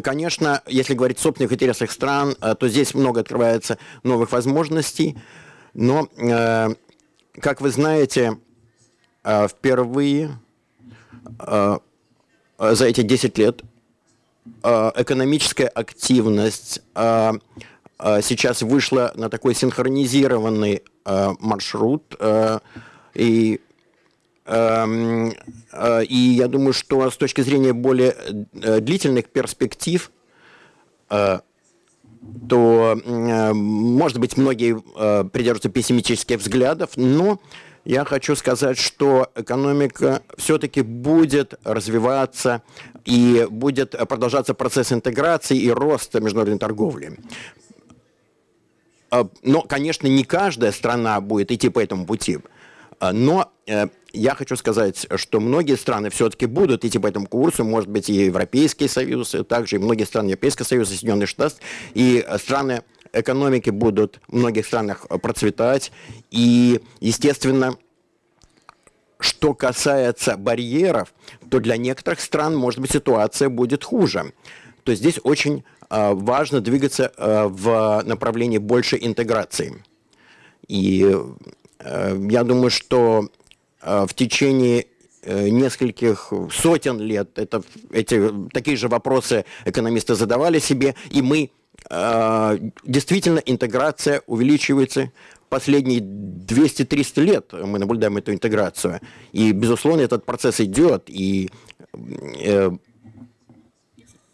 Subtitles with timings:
[0.00, 5.16] конечно, если говорить о собственных интересах стран, то здесь много открывается новых возможностей.
[5.74, 6.08] Но,
[7.40, 8.38] как вы знаете,
[9.24, 10.38] впервые
[11.38, 13.62] за эти 10 лет
[14.62, 22.14] экономическая активность сейчас вышла на такой синхронизированный маршрут.
[23.14, 23.71] И э,
[24.48, 28.16] и я думаю, что с точки зрения более
[28.54, 30.10] э, длительных перспектив,
[31.10, 31.38] э,
[32.48, 34.80] то, может быть, многие
[35.30, 37.40] придерживаются пессимистических взглядов, но
[37.84, 42.62] я хочу сказать, что экономика все-таки будет развиваться
[43.04, 47.18] и будет продолжаться процесс интеграции и роста международной торговли.
[49.42, 52.38] Но, конечно, не каждая страна будет идти по этому пути.
[53.00, 53.52] Но
[54.12, 58.14] я хочу сказать, что многие страны все-таки будут идти по этому курсу, может быть, и
[58.14, 61.56] Европейский Союз, и также и многие страны Европейского Союза, Соединенные Штаты,
[61.94, 62.82] и страны
[63.12, 65.92] экономики будут в многих странах процветать.
[66.30, 67.76] И, естественно,
[69.18, 71.14] что касается барьеров,
[71.50, 74.32] то для некоторых стран, может быть, ситуация будет хуже.
[74.82, 79.82] То здесь очень э, важно двигаться э, в направлении большей интеграции.
[80.66, 81.16] И
[81.78, 83.28] э, я думаю, что
[83.82, 84.86] в течение
[85.22, 91.50] э, нескольких сотен лет это, эти, такие же вопросы экономисты задавали себе, и мы
[91.90, 95.10] э, действительно интеграция увеличивается
[95.48, 99.00] последние 200-300 лет мы наблюдаем эту интеграцию.
[99.32, 101.04] И, безусловно, этот процесс идет.
[101.08, 101.50] И
[102.40, 102.70] э,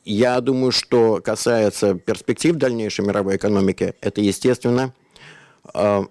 [0.04, 4.94] я думаю, что касается перспектив дальнейшей мировой экономики, это, естественно,
[5.74, 6.04] э, Э,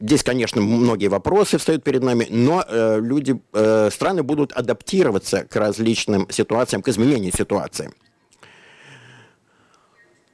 [0.00, 5.56] здесь, конечно, многие вопросы встают перед нами, но э, люди, э, страны будут адаптироваться к
[5.56, 7.92] различным ситуациям, к изменению ситуации.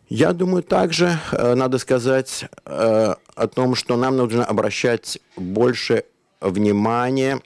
[0.08, 6.04] Я думаю, также надо сказать о том, что нам нужно обращать больше
[6.40, 7.40] внимания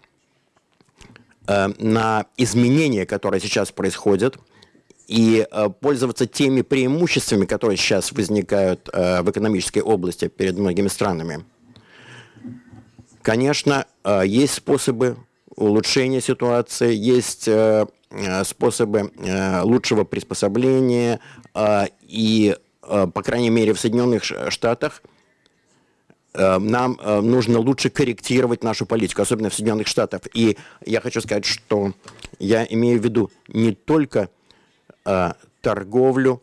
[1.46, 4.36] на изменения, которые сейчас происходят,
[5.08, 5.48] и
[5.80, 11.46] пользоваться теми преимуществами, которые сейчас возникают в экономической области перед многими странами.
[13.22, 15.16] Конечно, э, есть способы
[15.56, 19.12] улучшения ситуации, есть э, э, способы
[19.62, 21.20] лучшего приспособления,
[22.02, 25.02] и, по крайней мере, в Соединенных Штатах
[26.32, 30.22] нам нужно лучше корректировать нашу политику, особенно в Соединенных Штатах.
[30.32, 30.56] И
[30.86, 31.92] я хочу сказать, что
[32.38, 34.28] я имею в виду не только
[35.60, 36.40] торговлю,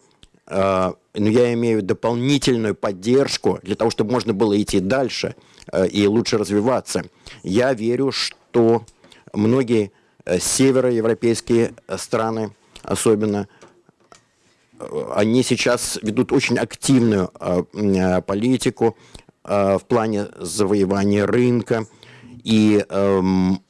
[0.49, 5.35] но я имею дополнительную поддержку для того, чтобы можно было идти дальше–
[5.89, 7.03] и лучше развиваться.
[7.43, 8.85] Я верю, что
[9.33, 9.91] многие
[10.25, 13.47] э, североевропейские страны, особенно,
[14.79, 17.29] э, они сейчас ведут очень активную
[18.25, 18.97] политику
[19.43, 21.85] в плане завоевания рынка.
[22.43, 23.61] И, эм,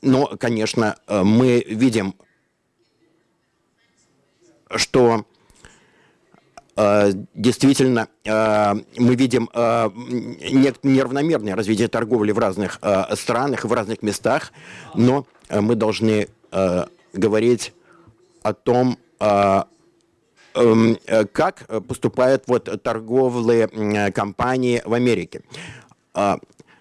[0.00, 2.14] но, конечно, мы видим,
[4.76, 5.31] что Э,
[6.76, 9.90] действительно э, мы видим э,
[10.82, 12.80] неравномерное развитие торговли в разных
[13.14, 14.52] странах, в разных местах,
[14.94, 16.28] но мы должны
[17.12, 17.72] говорить
[18.42, 20.98] о том, эм,
[21.32, 23.68] как поступают вот торговые
[24.12, 25.42] компании в Америке.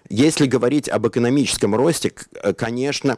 [0.10, 2.14] Если говорить об экономическом росте,
[2.58, 3.18] конечно,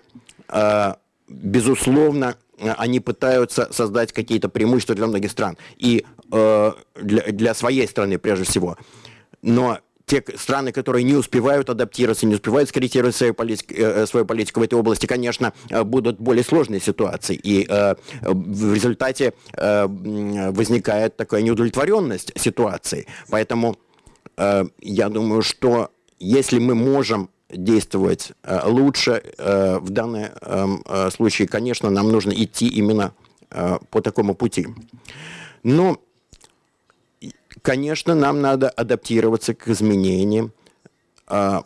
[1.28, 5.57] безусловно, они пытаются создать какие-то преимущества для многих стран.
[5.78, 6.71] И э,
[7.01, 8.77] для, для своей страны прежде всего.
[9.41, 14.59] Но те страны, которые не успевают адаптироваться, не успевают скорректировать свою политику, э, свою политику
[14.59, 17.39] в этой области, конечно, э, будут более сложной ситуации.
[17.41, 19.88] И э, в результате э,
[20.51, 23.07] возникает такая неудовлетворенность ситуации.
[23.29, 23.77] Поэтому
[24.38, 25.89] э, я думаю, что
[26.19, 29.23] если мы можем действовать э, лучше.
[29.38, 33.13] Э, в данном эм, э, случае, конечно, нам нужно идти именно
[33.91, 34.68] по такому пути.
[35.62, 36.00] Но,
[37.61, 40.51] конечно, нам надо адаптироваться к изменениям.
[41.27, 41.63] А,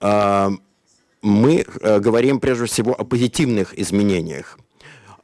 [0.00, 0.50] а,
[1.22, 4.58] мы говорим прежде всего о позитивных изменениях.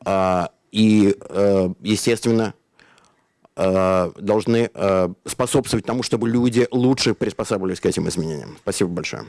[0.05, 1.17] А, и,
[1.81, 2.55] естественно,
[3.57, 8.57] Э, должны э, способствовать тому, чтобы люди лучше приспосабливались к этим изменениям.
[8.61, 9.27] Спасибо большое.